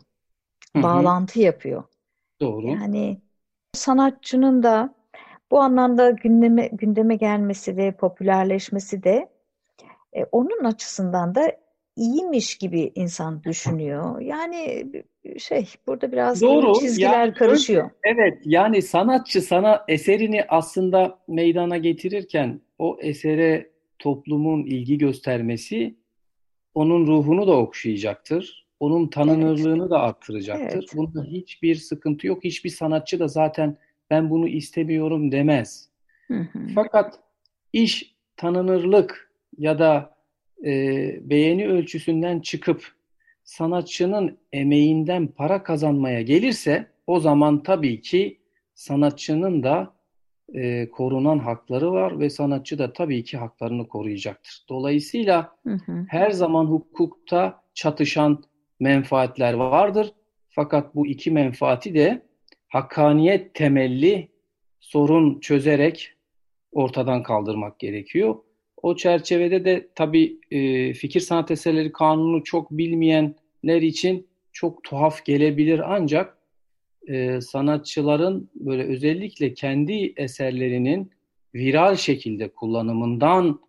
Hı 0.72 0.78
hı. 0.78 0.82
Bağlantı 0.82 1.40
yapıyor. 1.40 1.84
Doğru. 2.40 2.68
Yani 2.68 3.20
sanatçının 3.72 4.62
da 4.62 4.94
bu 5.50 5.60
anlamda 5.60 6.10
gündeme 6.10 6.66
gündeme 6.72 7.16
gelmesi 7.16 7.76
ve 7.76 7.92
popülerleşmesi 7.92 9.02
de 9.02 9.28
e, 10.12 10.24
onun 10.24 10.64
açısından 10.64 11.34
da 11.34 11.52
iyiymiş 11.96 12.58
gibi 12.58 12.92
insan 12.94 13.42
düşünüyor. 13.44 14.20
Yani 14.20 14.86
şey 15.38 15.68
burada 15.86 16.12
biraz 16.12 16.42
Doğru. 16.42 16.80
çizgiler 16.80 17.20
yani, 17.20 17.34
karışıyor. 17.34 17.90
Evet 18.04 18.38
yani 18.44 18.82
sanatçı 18.82 19.42
sana 19.42 19.84
eserini 19.88 20.44
aslında 20.48 21.18
meydana 21.28 21.76
getirirken 21.76 22.60
o 22.78 22.96
esere 23.00 23.73
toplumun 23.98 24.64
ilgi 24.64 24.98
göstermesi 24.98 25.94
onun 26.74 27.06
ruhunu 27.06 27.46
da 27.46 27.56
okşayacaktır. 27.56 28.64
Onun 28.80 29.08
tanınırlığını 29.08 29.82
evet. 29.82 29.90
da 29.90 30.00
arttıracaktır. 30.00 30.78
Evet. 30.78 30.96
Bunda 30.96 31.24
hiçbir 31.24 31.74
sıkıntı 31.74 32.26
yok. 32.26 32.44
Hiçbir 32.44 32.70
sanatçı 32.70 33.18
da 33.18 33.28
zaten 33.28 33.76
ben 34.10 34.30
bunu 34.30 34.48
istemiyorum 34.48 35.32
demez. 35.32 35.88
Hı 36.28 36.34
hı. 36.34 36.58
Fakat 36.74 37.20
iş 37.72 38.14
tanınırlık 38.36 39.32
ya 39.58 39.78
da 39.78 40.16
e, 40.64 40.70
beğeni 41.30 41.68
ölçüsünden 41.68 42.40
çıkıp 42.40 42.92
sanatçının 43.44 44.38
emeğinden 44.52 45.26
para 45.26 45.62
kazanmaya 45.62 46.22
gelirse 46.22 46.86
o 47.06 47.20
zaman 47.20 47.62
tabii 47.62 48.00
ki 48.00 48.38
sanatçının 48.74 49.62
da 49.62 49.94
e, 50.52 50.90
korunan 50.90 51.38
hakları 51.38 51.92
var 51.92 52.20
ve 52.20 52.30
sanatçı 52.30 52.78
da 52.78 52.92
tabii 52.92 53.24
ki 53.24 53.36
haklarını 53.36 53.88
koruyacaktır. 53.88 54.64
Dolayısıyla 54.68 55.56
hı 55.66 55.74
hı. 55.86 56.06
her 56.08 56.30
zaman 56.30 56.64
hukukta 56.64 57.62
çatışan 57.74 58.44
menfaatler 58.80 59.52
vardır. 59.52 60.12
Fakat 60.50 60.94
bu 60.94 61.06
iki 61.06 61.30
menfaati 61.30 61.94
de 61.94 62.22
hakkaniyet 62.68 63.54
temelli 63.54 64.28
sorun 64.80 65.40
çözerek 65.40 66.12
ortadan 66.72 67.22
kaldırmak 67.22 67.78
gerekiyor. 67.78 68.36
O 68.82 68.96
çerçevede 68.96 69.64
de 69.64 69.88
tabii 69.94 70.40
e, 70.50 70.92
fikir 70.92 71.20
sanat 71.20 71.50
eserleri 71.50 71.92
kanunu 71.92 72.44
çok 72.44 72.70
bilmeyenler 72.70 73.82
için 73.82 74.26
çok 74.52 74.84
tuhaf 74.84 75.24
gelebilir 75.24 75.94
ancak 75.94 76.38
e, 77.08 77.40
sanatçıların 77.40 78.50
böyle 78.54 78.84
özellikle 78.84 79.54
kendi 79.54 80.12
eserlerinin 80.16 81.10
viral 81.54 81.96
şekilde 81.96 82.48
kullanımından 82.48 83.60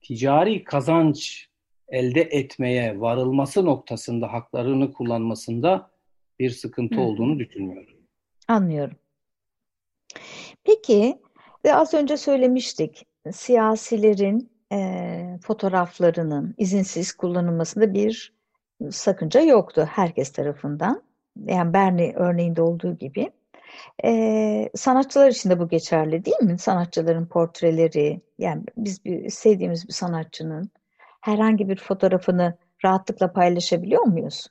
ticari 0.00 0.64
kazanç 0.64 1.48
elde 1.88 2.20
etmeye 2.20 3.00
varılması 3.00 3.64
noktasında 3.64 4.32
haklarını 4.32 4.92
kullanmasında 4.92 5.90
bir 6.38 6.50
sıkıntı 6.50 6.94
Hı. 6.96 7.00
olduğunu 7.00 7.38
düşünmüyorum. 7.38 7.94
Anlıyorum. 8.48 8.96
Peki 10.64 11.18
ve 11.64 11.74
az 11.74 11.94
önce 11.94 12.16
söylemiştik 12.16 13.06
siyasilerin 13.32 14.50
e, 14.72 15.38
fotoğraflarının 15.42 16.54
izinsiz 16.58 17.12
kullanılmasında 17.12 17.94
bir 17.94 18.32
sakınca 18.90 19.40
yoktu 19.40 19.88
herkes 19.90 20.32
tarafından. 20.32 21.09
Yani 21.46 21.72
Bernie 21.72 22.12
örneğinde 22.14 22.62
olduğu 22.62 22.98
gibi. 22.98 23.30
E, 24.04 24.70
sanatçılar 24.74 25.30
için 25.30 25.50
de 25.50 25.58
bu 25.58 25.68
geçerli 25.68 26.24
değil 26.24 26.42
mi? 26.42 26.58
Sanatçıların 26.58 27.26
portreleri, 27.26 28.20
yani 28.38 28.62
biz 28.76 29.04
bir, 29.04 29.30
sevdiğimiz 29.30 29.88
bir 29.88 29.92
sanatçının 29.92 30.70
herhangi 31.20 31.68
bir 31.68 31.76
fotoğrafını 31.76 32.58
rahatlıkla 32.84 33.32
paylaşabiliyor 33.32 34.02
muyuz? 34.02 34.46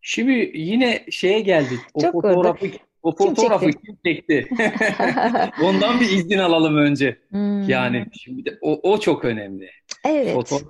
Şimdi 0.00 0.50
yine 0.54 1.04
şeye 1.10 1.40
geldik. 1.40 1.80
O 1.94 2.00
Çok 2.00 2.12
fotoğrafı 2.12 2.66
o 3.02 3.16
fotoğrafı 3.16 3.70
kim 3.70 3.96
çekti? 4.04 4.46
Kim 4.48 4.56
çekti? 4.58 5.52
Ondan 5.62 6.00
bir 6.00 6.10
izin 6.10 6.38
alalım 6.38 6.76
önce. 6.76 7.18
Hmm. 7.28 7.68
Yani 7.68 8.06
şimdi 8.12 8.44
de 8.44 8.58
o, 8.60 8.92
o 8.92 9.00
çok 9.00 9.24
önemli. 9.24 9.70
Evet. 10.04 10.32
Fotoğraf, 10.32 10.66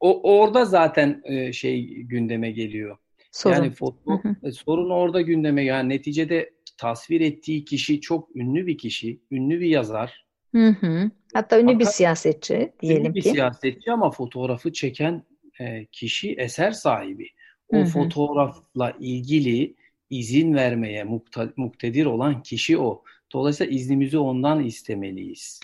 o 0.00 0.38
orada 0.38 0.64
zaten 0.64 1.22
e, 1.24 1.52
şey 1.52 1.86
gündeme 1.86 2.50
geliyor. 2.50 2.96
Sorun. 3.34 3.54
Yani 3.54 3.70
foto, 3.70 4.22
e, 4.42 4.52
sorun 4.52 4.90
orada 4.90 5.20
gündeme 5.20 5.64
yani 5.64 5.88
neticede 5.88 6.50
tasvir 6.76 7.20
ettiği 7.20 7.64
kişi 7.64 8.00
çok 8.00 8.36
ünlü 8.36 8.66
bir 8.66 8.78
kişi, 8.78 9.20
ünlü 9.30 9.60
bir 9.60 9.66
yazar. 9.66 10.26
Hı 10.54 10.68
hı. 10.68 11.10
Hatta 11.32 11.60
ünlü 11.60 11.66
Fakat, 11.66 11.80
bir 11.80 11.84
siyasetçi 11.84 12.72
diyelim 12.80 13.04
ünlü 13.04 13.14
bir 13.14 13.22
ki. 13.22 13.28
bir 13.28 13.34
siyasetçi 13.34 13.92
ama 13.92 14.10
fotoğrafı 14.10 14.72
çeken 14.72 15.22
e, 15.60 15.86
kişi 15.86 16.32
eser 16.32 16.70
sahibi. 16.70 17.28
O 17.68 17.76
hı 17.76 17.80
hı. 17.80 17.86
fotoğrafla 17.86 18.92
ilgili 19.00 19.74
izin 20.10 20.54
vermeye 20.54 21.04
mukta, 21.04 21.48
muktedir 21.56 22.06
olan 22.06 22.42
kişi 22.42 22.78
o. 22.78 23.02
Dolayısıyla 23.32 23.72
iznimizi 23.72 24.18
ondan 24.18 24.64
istemeliyiz. 24.64 25.60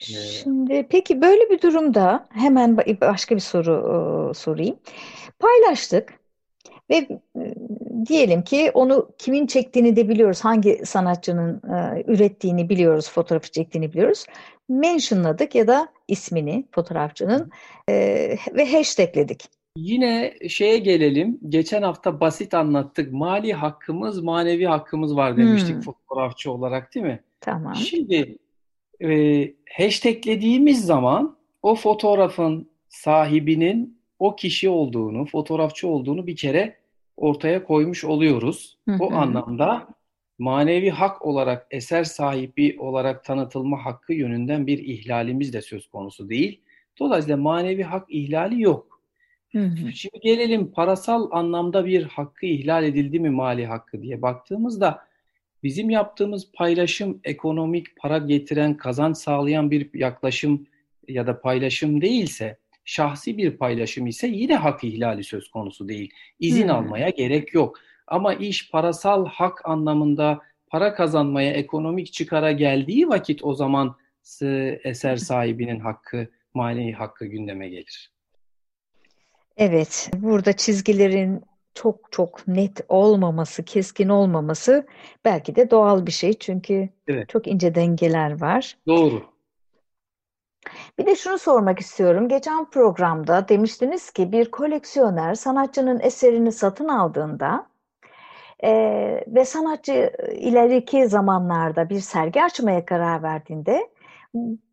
Ee, 0.00 0.04
Şimdi 0.04 0.86
peki 0.90 1.20
böyle 1.20 1.50
bir 1.50 1.60
durumda 1.60 2.28
hemen 2.30 2.76
başka 3.00 3.34
bir 3.34 3.40
soru 3.40 4.30
e, 4.30 4.34
sorayım. 4.34 4.76
Paylaştık 5.38 6.25
ve 6.90 6.96
e, 6.96 7.54
diyelim 8.06 8.42
ki 8.42 8.70
onu 8.74 9.10
kimin 9.18 9.46
çektiğini 9.46 9.96
de 9.96 10.08
biliyoruz. 10.08 10.40
Hangi 10.40 10.80
sanatçının 10.86 11.54
e, 11.54 12.04
ürettiğini 12.06 12.68
biliyoruz, 12.68 13.10
fotoğrafı 13.10 13.50
çektiğini 13.50 13.92
biliyoruz. 13.92 14.24
Mentionladık 14.68 15.54
ya 15.54 15.66
da 15.66 15.88
ismini 16.08 16.66
fotoğrafçının 16.70 17.50
e, 17.88 17.94
ve 18.54 18.72
hashtagledik. 18.72 19.44
Yine 19.76 20.34
şeye 20.48 20.78
gelelim. 20.78 21.38
Geçen 21.48 21.82
hafta 21.82 22.20
basit 22.20 22.54
anlattık. 22.54 23.12
Mali 23.12 23.52
hakkımız, 23.52 24.22
manevi 24.22 24.64
hakkımız 24.64 25.16
var 25.16 25.36
demiştik 25.36 25.74
hmm. 25.74 25.80
fotoğrafçı 25.80 26.52
olarak 26.52 26.94
değil 26.94 27.06
mi? 27.06 27.20
Tamam. 27.40 27.74
Şimdi 27.74 28.38
e, 29.04 29.42
hashtaglediğimiz 29.70 30.86
zaman 30.86 31.36
o 31.62 31.74
fotoğrafın 31.74 32.70
sahibinin 32.88 33.95
o 34.18 34.36
kişi 34.36 34.68
olduğunu, 34.68 35.24
fotoğrafçı 35.26 35.88
olduğunu 35.88 36.26
bir 36.26 36.36
kere 36.36 36.76
ortaya 37.16 37.64
koymuş 37.64 38.04
oluyoruz. 38.04 38.78
Hı 38.88 38.94
hı. 38.94 39.04
O 39.04 39.12
anlamda 39.12 39.88
manevi 40.38 40.90
hak 40.90 41.26
olarak 41.26 41.66
eser 41.70 42.04
sahibi 42.04 42.76
olarak 42.78 43.24
tanıtılma 43.24 43.84
hakkı 43.84 44.12
yönünden 44.12 44.66
bir 44.66 44.78
ihlalimiz 44.78 45.52
de 45.52 45.62
söz 45.62 45.88
konusu 45.88 46.28
değil. 46.28 46.60
Dolayısıyla 46.98 47.36
manevi 47.36 47.82
hak 47.82 48.06
ihlali 48.10 48.62
yok. 48.62 49.00
Hı 49.52 49.58
hı. 49.58 49.92
Şimdi 49.92 50.20
gelelim 50.20 50.72
parasal 50.72 51.28
anlamda 51.30 51.86
bir 51.86 52.02
hakkı 52.02 52.46
ihlal 52.46 52.84
edildi 52.84 53.20
mi 53.20 53.30
mali 53.30 53.66
hakkı 53.66 54.02
diye 54.02 54.22
baktığımızda 54.22 55.06
bizim 55.62 55.90
yaptığımız 55.90 56.52
paylaşım 56.52 57.20
ekonomik 57.24 57.96
para 57.96 58.18
getiren, 58.18 58.76
kazanç 58.76 59.16
sağlayan 59.16 59.70
bir 59.70 59.94
yaklaşım 59.94 60.66
ya 61.08 61.26
da 61.26 61.40
paylaşım 61.40 62.00
değilse 62.00 62.58
şahsi 62.86 63.38
bir 63.38 63.56
paylaşım 63.56 64.06
ise 64.06 64.26
yine 64.26 64.56
hak 64.56 64.84
ihlali 64.84 65.24
söz 65.24 65.50
konusu 65.50 65.88
değil. 65.88 66.10
İzin 66.40 66.68
hmm. 66.68 66.74
almaya 66.74 67.08
gerek 67.08 67.54
yok. 67.54 67.78
Ama 68.06 68.34
iş 68.34 68.70
parasal 68.70 69.26
hak 69.26 69.68
anlamında 69.68 70.40
para 70.68 70.94
kazanmaya, 70.94 71.52
ekonomik 71.52 72.12
çıkara 72.12 72.52
geldiği 72.52 73.08
vakit 73.08 73.44
o 73.44 73.54
zaman 73.54 73.96
eser 74.84 75.16
sahibinin 75.30 75.80
hakkı, 75.80 76.28
manevi 76.54 76.92
hakkı 76.92 77.26
gündeme 77.26 77.68
gelir. 77.68 78.12
Evet, 79.56 80.10
burada 80.16 80.52
çizgilerin 80.52 81.42
çok 81.74 82.12
çok 82.12 82.48
net 82.48 82.80
olmaması, 82.88 83.64
keskin 83.64 84.08
olmaması 84.08 84.86
belki 85.24 85.56
de 85.56 85.70
doğal 85.70 86.06
bir 86.06 86.12
şey. 86.12 86.32
Çünkü 86.32 86.88
Evet. 87.08 87.28
çok 87.28 87.46
ince 87.46 87.74
dengeler 87.74 88.40
var. 88.40 88.76
Doğru. 88.86 89.35
Bir 90.98 91.06
de 91.06 91.16
şunu 91.16 91.38
sormak 91.38 91.80
istiyorum. 91.80 92.28
Geçen 92.28 92.64
programda 92.64 93.48
demiştiniz 93.48 94.10
ki 94.10 94.32
bir 94.32 94.50
koleksiyoner 94.50 95.34
sanatçının 95.34 96.00
eserini 96.00 96.52
satın 96.52 96.88
aldığında 96.88 97.66
e, 98.64 98.70
ve 99.26 99.44
sanatçı 99.44 100.12
ileriki 100.32 101.08
zamanlarda 101.08 101.88
bir 101.88 102.00
sergi 102.00 102.42
açmaya 102.42 102.84
karar 102.84 103.22
verdiğinde 103.22 103.88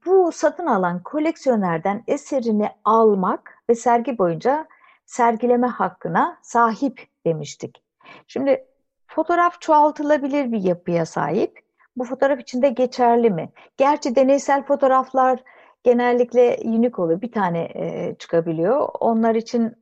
bu 0.05 0.31
satın 0.31 0.65
alan 0.65 1.03
koleksiyonerden 1.03 2.03
eserini 2.07 2.69
almak 2.83 3.57
ve 3.69 3.75
sergi 3.75 4.17
boyunca 4.17 4.67
sergileme 5.05 5.67
hakkına 5.67 6.37
sahip 6.41 7.07
demiştik. 7.25 7.83
Şimdi 8.27 8.65
fotoğraf 9.07 9.61
çoğaltılabilir 9.61 10.51
bir 10.51 10.61
yapıya 10.61 11.05
sahip. 11.05 11.59
Bu 11.95 12.03
fotoğraf 12.03 12.39
içinde 12.39 12.69
geçerli 12.69 13.29
mi? 13.29 13.49
Gerçi 13.77 14.15
deneysel 14.15 14.63
fotoğraflar 14.63 15.43
genellikle 15.83 16.59
unik 16.63 16.99
oluyor. 16.99 17.21
Bir 17.21 17.31
tane 17.31 17.69
e, 17.75 18.15
çıkabiliyor. 18.19 18.89
Onlar 18.99 19.35
için 19.35 19.75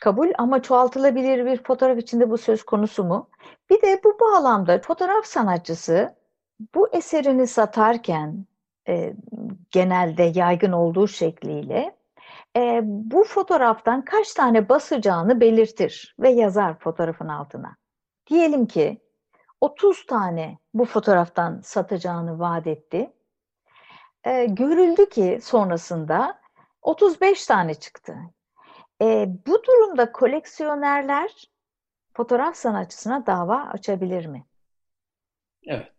kabul 0.00 0.28
ama 0.38 0.62
çoğaltılabilir 0.62 1.46
bir 1.46 1.62
fotoğraf 1.62 1.98
içinde 1.98 2.30
bu 2.30 2.38
söz 2.38 2.62
konusu 2.62 3.04
mu? 3.04 3.30
Bir 3.70 3.82
de 3.82 4.00
bu 4.04 4.18
bağlamda 4.20 4.78
fotoğraf 4.78 5.26
sanatçısı 5.26 6.14
bu 6.74 6.88
eserini 6.92 7.46
satarken 7.46 8.46
e, 8.88 9.14
genelde 9.70 10.32
yaygın 10.34 10.72
olduğu 10.72 11.08
şekliyle 11.08 11.96
e, 12.56 12.80
bu 12.84 13.24
fotoğraftan 13.24 14.04
kaç 14.04 14.34
tane 14.34 14.68
basacağını 14.68 15.40
belirtir 15.40 16.16
ve 16.20 16.28
yazar 16.28 16.78
fotoğrafın 16.78 17.28
altına. 17.28 17.76
Diyelim 18.30 18.66
ki 18.66 19.00
30 19.60 20.06
tane 20.06 20.58
bu 20.74 20.84
fotoğraftan 20.84 21.60
satacağını 21.60 22.38
vaat 22.38 22.66
etti. 22.66 23.12
E, 24.24 24.46
görüldü 24.46 25.08
ki 25.08 25.38
sonrasında 25.42 26.40
35 26.82 27.46
tane 27.46 27.74
çıktı. 27.74 28.16
E, 29.02 29.28
bu 29.46 29.62
durumda 29.64 30.12
koleksiyonerler 30.12 31.30
fotoğraf 32.14 32.56
sanatçısına 32.56 33.26
dava 33.26 33.56
açabilir 33.56 34.26
mi? 34.26 34.44
Evet. 35.66 35.92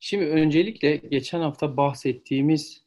Şimdi 0.00 0.24
öncelikle 0.24 0.96
geçen 0.96 1.40
hafta 1.40 1.76
bahsettiğimiz 1.76 2.82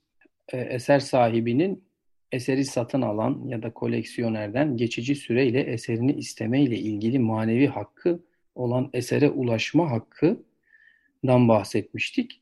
e, 0.50 0.58
eser 0.58 1.00
sahibinin 1.00 1.84
eseri 2.32 2.66
satın 2.66 3.02
alan 3.02 3.48
ya 3.48 3.64
da 3.64 3.74
koleksiyonerden 3.74 4.78
geçici 4.78 5.16
süreyle 5.16 5.60
eserini 5.62 6.14
isteme 6.14 6.62
ile 6.62 6.78
ilgili 6.78 7.20
manevi 7.20 7.68
hakkı 7.68 8.20
olan 8.56 8.90
esere 8.94 9.30
ulaşma 9.30 9.92
hakkından 9.92 11.48
bahsetmiştik. 11.48 12.41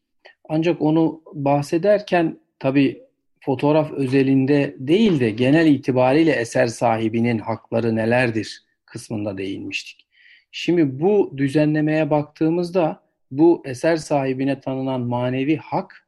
Ancak 0.50 0.82
onu 0.82 1.22
bahsederken 1.34 2.40
tabii 2.60 3.02
fotoğraf 3.40 3.92
özelinde 3.92 4.76
değil 4.80 5.20
de 5.20 5.30
genel 5.30 5.68
itibariyle 5.68 6.32
eser 6.32 6.68
sahibinin 6.68 7.40
hakları 7.40 7.96
nelerdir 7.96 8.64
kısmında 8.86 9.38
değinmiştik. 9.38 10.08
Şimdi 10.52 11.00
bu 11.00 11.34
düzenlemeye 11.38 12.10
baktığımızda 12.10 13.04
bu 13.32 13.64
eser 13.66 13.96
sahibine 13.96 14.60
tanınan 14.60 15.02
manevi 15.02 15.58
hak 15.58 16.08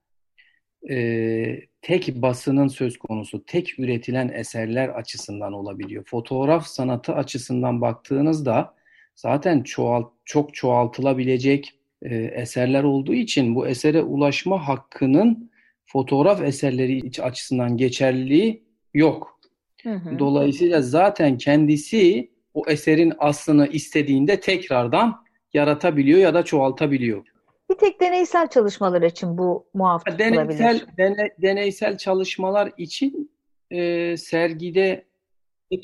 e, 0.90 1.62
tek 1.82 2.16
basının 2.16 2.68
söz 2.68 2.98
konusu, 2.98 3.46
tek 3.46 3.80
üretilen 3.80 4.30
eserler 4.30 4.90
açısından 4.90 5.54
olabiliyor. 5.54 6.04
Fotoğraf 6.06 6.66
sanatı 6.66 7.14
açısından 7.14 7.82
baktığınızda 7.82 8.76
zaten 9.16 9.64
çoğalt, 9.64 10.12
çok 10.26 10.54
çoğaltılabilecek 10.54 11.81
e, 12.02 12.16
eserler 12.16 12.84
olduğu 12.84 13.14
için 13.14 13.56
bu 13.56 13.68
esere 13.68 14.02
ulaşma 14.02 14.68
hakkının 14.68 15.52
fotoğraf 15.86 16.42
eserleri 16.42 17.22
açısından 17.22 17.78
geçerliliği 17.78 18.64
yok. 18.94 19.40
Hı 19.84 19.94
hı. 19.94 20.20
Dolayısıyla 20.20 20.82
zaten 20.82 21.38
kendisi 21.38 22.32
o 22.54 22.64
eserin 22.68 23.14
aslını 23.20 23.68
istediğinde 23.68 24.40
tekrardan 24.40 25.24
yaratabiliyor 25.54 26.20
ya 26.20 26.34
da 26.34 26.46
çoğaltabiliyor. 26.46 27.26
Bir 27.70 27.76
tek 27.76 28.02
deneysel 28.02 28.48
çalışmalar 28.48 29.02
için 29.02 29.38
bu 29.38 29.66
muaf 29.74 30.06
deneysel, 30.20 30.82
dene, 30.98 31.30
deneysel 31.42 31.98
çalışmalar 31.98 32.72
için 32.78 33.32
e, 33.72 34.18
sergide 34.18 35.06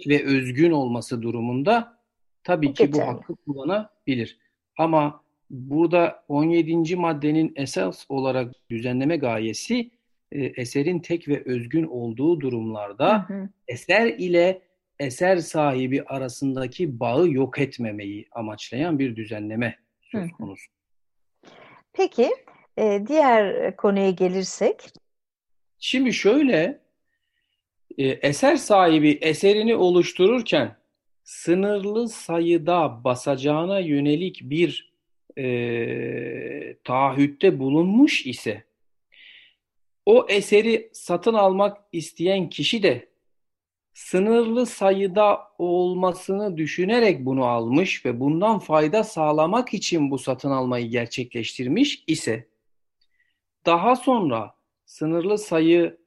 ve 0.08 0.25
özgün 0.25 0.71
olması 0.71 1.21
durumunda 1.21 1.99
tabii 2.43 2.73
ki 2.73 2.93
bu 2.93 3.01
hakkı 3.01 3.36
kullanabilir. 3.36 4.39
Ama 4.77 5.21
burada 5.49 6.23
17. 6.27 6.95
maddenin 6.95 7.53
esas 7.55 8.05
olarak 8.10 8.53
düzenleme 8.69 9.17
gayesi 9.17 9.91
e, 10.31 10.45
eserin 10.45 10.99
tek 10.99 11.27
ve 11.27 11.43
özgün 11.45 11.83
olduğu 11.83 12.41
durumlarda 12.41 13.29
hı 13.29 13.33
hı. 13.33 13.49
eser 13.67 14.07
ile 14.07 14.62
eser 14.99 15.38
sahibi 15.38 16.03
arasındaki 16.03 16.99
bağı 16.99 17.29
yok 17.29 17.60
etmemeyi 17.60 18.27
amaçlayan 18.31 18.99
bir 18.99 19.15
düzenleme 19.15 19.75
söz 20.01 20.31
konusu. 20.31 20.71
Peki 21.93 22.29
e, 22.77 23.03
diğer 23.07 23.75
konuya 23.75 24.12
gelirsek. 24.12 24.75
Şimdi 25.79 26.13
şöyle 26.13 26.79
e, 27.97 28.07
eser 28.07 28.55
sahibi 28.55 29.17
eserini 29.21 29.75
oluştururken 29.75 30.75
sınırlı 31.23 32.10
sayıda 32.10 33.03
basacağına 33.03 33.79
yönelik 33.79 34.41
bir 34.43 34.96
e, 35.38 36.78
taahhütte 36.84 37.60
bulunmuş 37.60 38.26
ise 38.26 38.63
o 40.06 40.26
eseri 40.30 40.89
satın 40.93 41.34
almak 41.34 41.78
isteyen 41.91 42.50
kişi 42.50 42.84
de 42.84 43.10
sınırlı 43.93 44.65
sayıda 44.65 45.39
olmasını 45.58 46.58
düşünerek 46.58 47.26
bunu 47.26 47.45
almış 47.45 48.06
ve 48.06 48.19
bundan 48.19 48.60
fayda 48.60 49.04
sağlamak 49.04 49.73
için 49.73 50.12
bu 50.12 50.17
satın 50.17 50.52
almayı 50.52 50.89
gerçekleştirmiş 50.89 52.04
ise 52.08 52.47
daha 53.65 53.95
sonra 53.95 54.56
sınırlı 54.86 55.38
sayı 55.38 55.97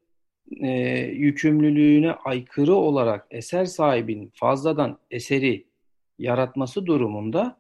e, 0.61 0.71
yükümlülüğüne 1.01 2.13
aykırı 2.13 2.75
olarak 2.75 3.27
eser 3.31 3.65
sahibinin 3.65 4.33
fazladan 4.35 4.99
eseri 5.11 5.67
yaratması 6.19 6.87
durumunda 6.87 7.60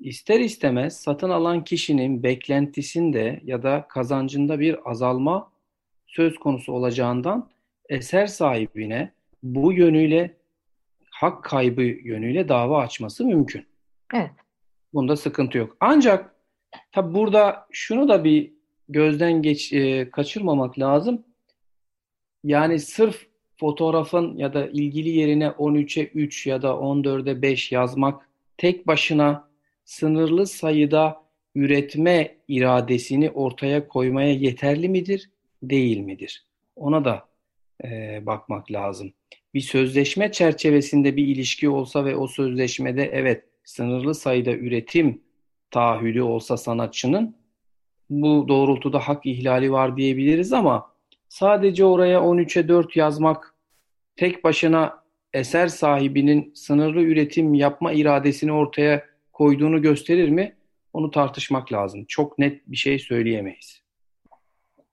ister 0.00 0.40
istemez 0.40 1.00
satın 1.00 1.30
alan 1.30 1.64
kişinin 1.64 2.22
beklentisinde 2.22 3.40
ya 3.44 3.62
da 3.62 3.86
kazancında 3.88 4.60
bir 4.60 4.90
azalma 4.90 5.52
söz 6.06 6.38
konusu 6.38 6.72
olacağından 6.72 7.50
eser 7.88 8.26
sahibine 8.26 9.12
bu 9.42 9.72
yönüyle 9.72 10.36
hak 11.10 11.44
kaybı 11.44 11.82
yönüyle 11.82 12.48
dava 12.48 12.80
açması 12.80 13.24
mümkün. 13.24 13.66
Evet. 14.14 14.30
Bunda 14.94 15.16
sıkıntı 15.16 15.58
yok. 15.58 15.76
Ancak 15.80 16.34
tabi 16.92 17.14
burada 17.14 17.66
şunu 17.70 18.08
da 18.08 18.24
bir 18.24 18.52
gözden 18.88 19.42
geç 19.42 19.72
e, 19.72 20.10
kaçırmamak 20.10 20.78
lazım. 20.78 21.24
Yani 22.44 22.78
sırf 22.78 23.26
fotoğrafın 23.56 24.36
ya 24.36 24.54
da 24.54 24.66
ilgili 24.66 25.08
yerine 25.08 25.46
13'e 25.46 26.04
3 26.04 26.46
ya 26.46 26.62
da 26.62 26.68
14'e 26.68 27.42
5 27.42 27.72
yazmak 27.72 28.28
tek 28.56 28.86
başına 28.86 29.48
sınırlı 29.84 30.46
sayıda 30.46 31.22
üretme 31.54 32.36
iradesini 32.48 33.30
ortaya 33.30 33.88
koymaya 33.88 34.32
yeterli 34.32 34.88
midir, 34.88 35.30
değil 35.62 35.98
midir? 35.98 36.46
Ona 36.76 37.04
da 37.04 37.28
e, 37.84 38.20
bakmak 38.26 38.72
lazım 38.72 39.12
bir 39.54 39.60
sözleşme 39.60 40.32
çerçevesinde 40.32 41.16
bir 41.16 41.26
ilişki 41.26 41.68
olsa 41.68 42.04
ve 42.04 42.16
o 42.16 42.26
sözleşmede 42.26 43.10
evet 43.12 43.44
sınırlı 43.64 44.14
sayıda 44.14 44.52
üretim 44.52 45.22
taahhüdü 45.70 46.22
olsa 46.22 46.56
sanatçının 46.56 47.36
bu 48.10 48.48
doğrultuda 48.48 48.98
hak 48.98 49.26
ihlali 49.26 49.72
var 49.72 49.96
diyebiliriz 49.96 50.52
ama 50.52 50.92
sadece 51.28 51.84
oraya 51.84 52.18
13'e 52.18 52.68
4 52.68 52.96
yazmak 52.96 53.54
tek 54.16 54.44
başına 54.44 55.02
eser 55.32 55.68
sahibinin 55.68 56.52
sınırlı 56.54 57.00
üretim 57.00 57.54
yapma 57.54 57.92
iradesini 57.92 58.52
ortaya 58.52 59.04
koyduğunu 59.32 59.82
gösterir 59.82 60.28
mi? 60.28 60.56
Onu 60.92 61.10
tartışmak 61.10 61.72
lazım. 61.72 62.04
Çok 62.08 62.38
net 62.38 62.66
bir 62.66 62.76
şey 62.76 62.98
söyleyemeyiz. 62.98 63.82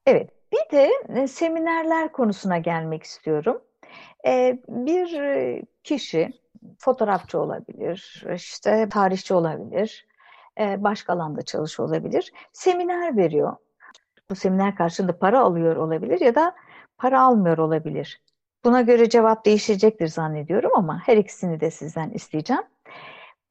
Evet. 0.05 0.29
Bir 0.51 0.77
de 0.77 0.91
e, 1.15 1.27
seminerler 1.27 2.11
konusuna 2.11 2.57
gelmek 2.57 3.03
istiyorum. 3.03 3.61
Ee, 4.27 4.59
bir 4.67 5.13
e, 5.19 5.61
kişi 5.83 6.31
fotoğrafçı 6.77 7.39
olabilir, 7.39 8.25
işte 8.35 8.89
tarihçi 8.89 9.33
olabilir, 9.33 10.07
e, 10.59 10.83
başka 10.83 11.13
alanda 11.13 11.41
çalışıyor 11.41 11.89
olabilir. 11.89 12.33
Seminer 12.53 13.17
veriyor. 13.17 13.55
Bu 14.29 14.35
seminer 14.35 14.75
karşılığında 14.75 15.19
para 15.19 15.39
alıyor 15.39 15.75
olabilir 15.75 16.21
ya 16.21 16.35
da 16.35 16.55
para 16.97 17.21
almıyor 17.21 17.57
olabilir. 17.57 18.21
Buna 18.65 18.81
göre 18.81 19.09
cevap 19.09 19.45
değişecektir 19.45 20.07
zannediyorum 20.07 20.71
ama 20.75 21.01
her 21.05 21.17
ikisini 21.17 21.59
de 21.59 21.71
sizden 21.71 22.09
isteyeceğim. 22.09 22.63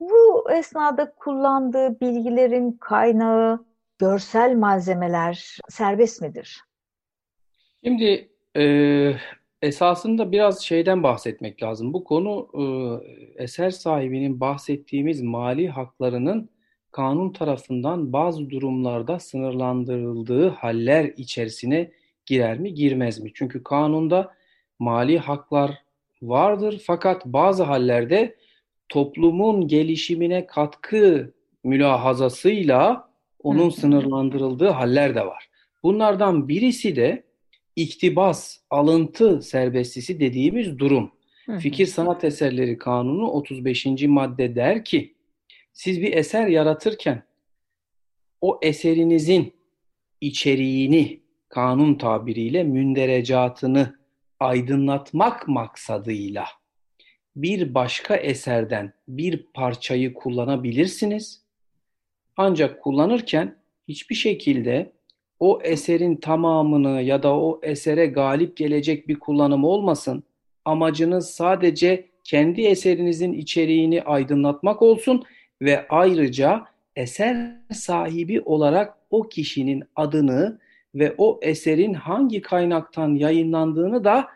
Bu 0.00 0.50
esnada 0.50 1.14
kullandığı 1.14 2.00
bilgilerin 2.00 2.72
kaynağı, 2.72 3.64
görsel 3.98 4.56
malzemeler 4.56 5.58
serbest 5.68 6.22
midir? 6.22 6.60
Şimdi 7.84 8.28
e, 8.56 8.64
esasında 9.62 10.32
biraz 10.32 10.62
şeyden 10.62 11.02
bahsetmek 11.02 11.62
lazım. 11.62 11.92
Bu 11.92 12.04
konu 12.04 12.48
e, 12.54 12.64
eser 13.44 13.70
sahibinin 13.70 14.40
bahsettiğimiz 14.40 15.22
mali 15.22 15.68
haklarının 15.68 16.50
kanun 16.92 17.32
tarafından 17.32 18.12
bazı 18.12 18.50
durumlarda 18.50 19.18
sınırlandırıldığı 19.18 20.48
haller 20.48 21.04
içerisine 21.16 21.90
girer 22.26 22.58
mi, 22.58 22.74
girmez 22.74 23.20
mi? 23.20 23.30
Çünkü 23.34 23.62
kanunda 23.62 24.34
mali 24.78 25.18
haklar 25.18 25.82
vardır 26.22 26.82
fakat 26.86 27.26
bazı 27.26 27.62
hallerde 27.62 28.36
toplumun 28.88 29.68
gelişimine 29.68 30.46
katkı 30.46 31.34
mülahazasıyla 31.64 33.08
onun 33.42 33.70
sınırlandırıldığı 33.70 34.68
haller 34.68 35.14
de 35.14 35.26
var. 35.26 35.50
Bunlardan 35.82 36.48
birisi 36.48 36.96
de 36.96 37.24
iktibas, 37.76 38.58
alıntı 38.70 39.42
serbestisi 39.42 40.20
dediğimiz 40.20 40.78
durum. 40.78 41.10
Fikir 41.60 41.86
Sanat 41.86 42.24
Eserleri 42.24 42.78
Kanunu 42.78 43.30
35. 43.30 43.86
madde 44.02 44.54
der 44.54 44.84
ki, 44.84 45.14
siz 45.72 46.02
bir 46.02 46.12
eser 46.12 46.46
yaratırken 46.46 47.22
o 48.40 48.58
eserinizin 48.62 49.52
içeriğini 50.20 51.20
kanun 51.48 51.94
tabiriyle 51.94 52.64
münderecatını 52.64 53.98
aydınlatmak 54.40 55.48
maksadıyla 55.48 56.44
bir 57.36 57.74
başka 57.74 58.16
eserden 58.16 58.92
bir 59.08 59.46
parçayı 59.54 60.14
kullanabilirsiniz. 60.14 61.42
Ancak 62.36 62.82
kullanırken 62.82 63.56
hiçbir 63.88 64.14
şekilde 64.14 64.92
o 65.40 65.60
eserin 65.62 66.16
tamamını 66.16 67.02
ya 67.02 67.22
da 67.22 67.36
o 67.36 67.60
esere 67.62 68.06
galip 68.06 68.56
gelecek 68.56 69.08
bir 69.08 69.18
kullanım 69.18 69.64
olmasın. 69.64 70.22
Amacınız 70.64 71.30
sadece 71.30 72.08
kendi 72.24 72.62
eserinizin 72.62 73.32
içeriğini 73.32 74.02
aydınlatmak 74.02 74.82
olsun 74.82 75.24
ve 75.62 75.88
ayrıca 75.88 76.64
eser 76.96 77.56
sahibi 77.72 78.40
olarak 78.40 78.94
o 79.10 79.28
kişinin 79.28 79.84
adını 79.96 80.58
ve 80.94 81.14
o 81.18 81.40
eserin 81.42 81.94
hangi 81.94 82.40
kaynaktan 82.40 83.14
yayınlandığını 83.14 84.04
da 84.04 84.28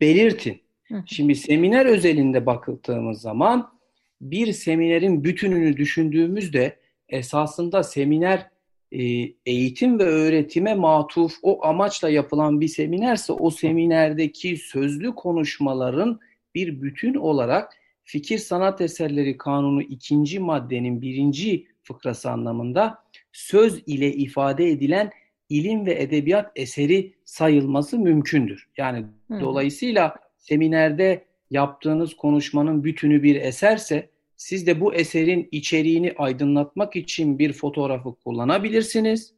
belirtin. 0.00 0.61
Şimdi 1.06 1.34
seminer 1.34 1.86
özelinde 1.86 2.46
bakıldığımız 2.46 3.20
zaman 3.20 3.72
bir 4.20 4.52
seminerin 4.52 5.24
bütününü 5.24 5.76
düşündüğümüzde 5.76 6.76
esasında 7.08 7.82
seminer 7.82 8.50
e, 8.92 9.02
eğitim 9.46 9.98
ve 9.98 10.04
öğretime 10.04 10.74
matuf 10.74 11.32
o 11.42 11.64
amaçla 11.64 12.10
yapılan 12.10 12.60
bir 12.60 12.68
seminerse 12.68 13.32
o 13.32 13.50
seminerdeki 13.50 14.56
sözlü 14.56 15.14
konuşmaların 15.14 16.20
bir 16.54 16.82
bütün 16.82 17.14
olarak 17.14 17.72
Fikir 18.04 18.38
Sanat 18.38 18.80
Eserleri 18.80 19.36
Kanunu 19.36 19.82
ikinci 19.82 20.38
maddenin 20.38 21.02
birinci 21.02 21.66
fıkrası 21.82 22.30
anlamında 22.30 22.98
söz 23.32 23.82
ile 23.86 24.12
ifade 24.12 24.70
edilen 24.70 25.10
ilim 25.48 25.86
ve 25.86 26.02
edebiyat 26.02 26.52
eseri 26.56 27.12
sayılması 27.24 27.98
mümkündür. 27.98 28.68
Yani 28.76 29.06
Hı. 29.30 29.40
dolayısıyla 29.40 30.14
seminerde 30.42 31.24
yaptığınız 31.50 32.14
konuşmanın 32.14 32.84
bütünü 32.84 33.22
bir 33.22 33.36
eserse 33.36 34.08
siz 34.36 34.66
de 34.66 34.80
bu 34.80 34.94
eserin 34.94 35.48
içeriğini 35.52 36.14
aydınlatmak 36.18 36.96
için 36.96 37.38
bir 37.38 37.52
fotoğrafı 37.52 38.14
kullanabilirsiniz. 38.14 39.34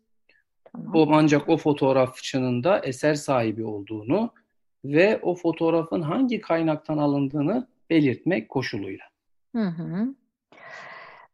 Tamam. 0.72 0.94
O 0.94 1.08
ancak 1.12 1.48
o 1.48 1.56
fotoğrafçının 1.56 2.64
da 2.64 2.78
eser 2.78 3.14
sahibi 3.14 3.64
olduğunu 3.64 4.30
ve 4.84 5.20
o 5.22 5.34
fotoğrafın 5.34 6.02
hangi 6.02 6.40
kaynaktan 6.40 6.98
alındığını 6.98 7.66
belirtmek 7.90 8.48
koşuluyla. 8.48 9.04
Hı 9.56 9.62
hı. 9.62 10.14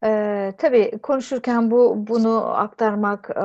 Ee, 0.04 0.52
tabii 0.58 0.98
konuşurken 1.02 1.70
bu 1.70 2.06
bunu 2.08 2.58
aktarmak 2.58 3.30
e, 3.30 3.44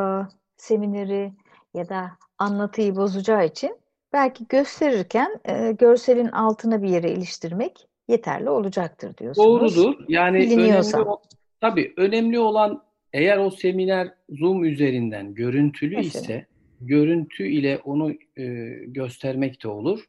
semineri 0.57 1.33
ya 1.73 1.89
da 1.89 2.11
anlatıyı 2.38 2.95
bozacağı 2.95 3.45
için 3.45 3.77
belki 4.15 4.47
gösterirken 4.49 5.39
e, 5.45 5.71
görselin 5.71 6.28
altına 6.28 6.84
bir 6.84 6.89
yere 6.89 7.12
iliştirmek 7.12 7.88
yeterli 8.08 8.49
olacaktır 8.49 9.17
diyorsunuz. 9.17 9.47
Doğrudur. 9.47 9.95
Yani 10.08 10.39
Biliniyorsa. 10.39 10.97
önemli, 10.97 11.15
tabii 11.62 11.93
önemli 11.97 12.39
olan 12.39 12.84
eğer 13.13 13.38
o 13.38 13.49
seminer 13.49 14.13
Zoom 14.30 14.63
üzerinden 14.63 15.34
görüntülü 15.34 15.95
Mesela. 15.95 16.23
ise 16.23 16.45
görüntü 16.82 17.47
ile 17.47 17.78
onu 17.78 18.12
e, 18.38 18.45
göstermek 18.88 19.63
de 19.63 19.67
olur. 19.67 20.06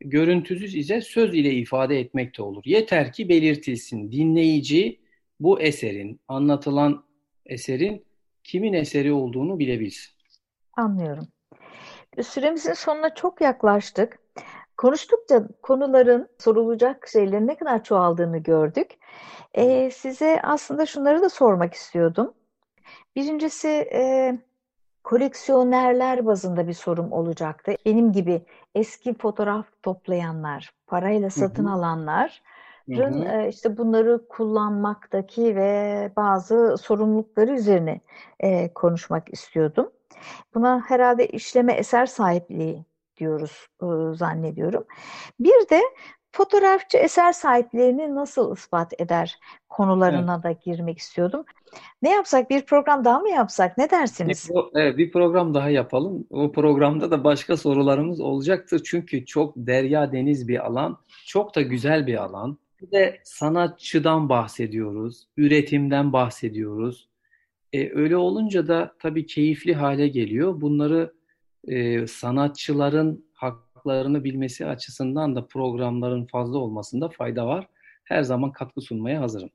Görüntüsüz 0.00 0.74
ise 0.74 1.00
söz 1.00 1.34
ile 1.34 1.52
ifade 1.52 2.00
etmek 2.00 2.38
de 2.38 2.42
olur. 2.42 2.62
Yeter 2.66 3.12
ki 3.12 3.28
belirtilsin. 3.28 4.12
Dinleyici 4.12 4.98
bu 5.40 5.60
eserin, 5.60 6.20
anlatılan 6.28 7.04
eserin 7.46 8.04
kimin 8.44 8.72
eseri 8.72 9.12
olduğunu 9.12 9.58
bilebilsin. 9.58 10.12
Anlıyorum. 10.72 11.28
Süremizin 12.22 12.72
sonuna 12.72 13.14
çok 13.14 13.40
yaklaştık. 13.40 14.18
Konuştukça 14.76 15.48
konuların 15.62 16.28
sorulacak 16.38 17.08
şeylerin 17.08 17.46
ne 17.46 17.54
kadar 17.54 17.84
çoğaldığını 17.84 18.38
gördük. 18.38 18.98
Ee, 19.54 19.90
size 19.90 20.40
aslında 20.42 20.86
şunları 20.86 21.22
da 21.22 21.28
sormak 21.28 21.74
istiyordum. 21.74 22.34
Birincisi 23.16 23.68
e, 23.92 24.32
koleksiyonerler 25.04 26.26
bazında 26.26 26.68
bir 26.68 26.72
sorum 26.72 27.12
olacaktı. 27.12 27.74
Benim 27.86 28.12
gibi 28.12 28.42
eski 28.74 29.14
fotoğraf 29.14 29.66
toplayanlar, 29.82 30.72
parayla 30.86 31.30
satın 31.30 31.64
hı 31.64 31.68
hı. 31.68 31.72
alanlar 31.72 32.42
e, 32.88 33.48
işte 33.48 33.76
bunları 33.76 34.28
kullanmaktaki 34.28 35.56
ve 35.56 36.12
bazı 36.16 36.76
sorumlulukları 36.76 37.54
üzerine 37.54 38.00
e, 38.40 38.72
konuşmak 38.74 39.32
istiyordum. 39.32 39.90
Buna 40.54 40.82
herhalde 40.88 41.26
işleme 41.26 41.72
eser 41.72 42.06
sahipliği 42.06 42.84
diyoruz 43.16 43.68
e, 43.82 43.86
zannediyorum. 44.14 44.84
Bir 45.40 45.68
de 45.70 45.80
fotoğrafçı 46.32 46.98
eser 46.98 47.32
sahiplerini 47.32 48.14
nasıl 48.14 48.56
ispat 48.56 49.00
eder 49.00 49.38
konularına 49.68 50.34
evet. 50.34 50.44
da 50.44 50.50
girmek 50.50 50.98
istiyordum. 50.98 51.44
Ne 52.02 52.10
yapsak? 52.10 52.50
Bir 52.50 52.66
program 52.66 53.04
daha 53.04 53.18
mı 53.18 53.28
yapsak? 53.28 53.78
Ne 53.78 53.90
dersiniz? 53.90 54.50
Bir, 54.50 54.80
evet, 54.80 54.98
bir 54.98 55.12
program 55.12 55.54
daha 55.54 55.70
yapalım. 55.70 56.26
O 56.30 56.52
programda 56.52 57.10
da 57.10 57.24
başka 57.24 57.56
sorularımız 57.56 58.20
olacaktır. 58.20 58.82
Çünkü 58.84 59.26
çok 59.26 59.56
derya 59.56 60.12
deniz 60.12 60.48
bir 60.48 60.66
alan. 60.66 60.98
Çok 61.26 61.54
da 61.54 61.62
güzel 61.62 62.06
bir 62.06 62.16
alan. 62.22 62.58
De 62.82 63.20
sanatçıdan 63.24 64.28
bahsediyoruz. 64.28 65.28
Üretimden 65.36 66.12
bahsediyoruz. 66.12 67.08
E, 67.72 67.90
öyle 67.94 68.16
olunca 68.16 68.68
da 68.68 68.94
tabii 68.98 69.26
keyifli 69.26 69.74
hale 69.74 70.08
geliyor. 70.08 70.60
Bunları 70.60 71.12
e, 71.68 72.06
sanatçıların 72.06 73.24
haklarını 73.32 74.24
bilmesi 74.24 74.66
açısından 74.66 75.36
da 75.36 75.46
programların 75.46 76.26
fazla 76.26 76.58
olmasında 76.58 77.08
fayda 77.08 77.46
var. 77.46 77.68
Her 78.04 78.22
zaman 78.22 78.52
katkı 78.52 78.80
sunmaya 78.80 79.20
hazırım. 79.20 79.50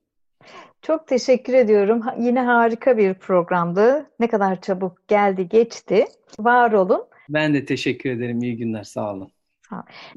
Çok 0.81 1.07
teşekkür 1.07 1.53
ediyorum. 1.53 2.01
Yine 2.19 2.41
harika 2.41 2.97
bir 2.97 3.13
programdı. 3.13 4.09
Ne 4.19 4.27
kadar 4.27 4.61
çabuk 4.61 5.07
geldi 5.07 5.49
geçti. 5.49 6.05
Var 6.39 6.71
olun. 6.71 7.05
Ben 7.29 7.53
de 7.53 7.65
teşekkür 7.65 8.09
ederim. 8.09 8.43
İyi 8.43 8.57
günler. 8.57 8.83
Sağ 8.83 9.13
olun. 9.13 9.31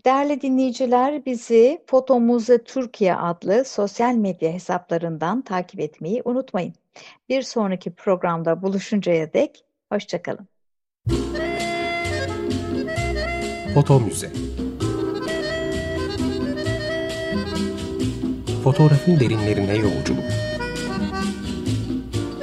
Değerli 0.04 0.40
dinleyiciler 0.40 1.26
bizi 1.26 1.82
Foto 1.86 2.20
Muze 2.20 2.64
Türkiye 2.64 3.14
adlı 3.14 3.64
sosyal 3.64 4.14
medya 4.14 4.52
hesaplarından 4.52 5.42
takip 5.42 5.80
etmeyi 5.80 6.22
unutmayın. 6.24 6.74
Bir 7.28 7.42
sonraki 7.42 7.90
programda 7.90 8.62
buluşuncaya 8.62 9.32
dek 9.32 9.64
hoşçakalın. 9.92 10.48
Foto 13.74 14.00
Müze 14.00 14.30
Fotoğrafın 18.64 19.20
derinlerine 19.20 19.76
yolculuk 19.76 20.24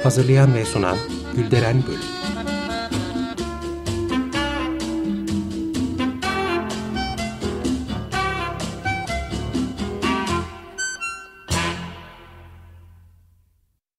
Hazırlayan 0.02 0.54
ve 0.54 0.64
sunan 0.64 0.96
Gülderen 1.36 1.82
Bölüm 1.86 2.21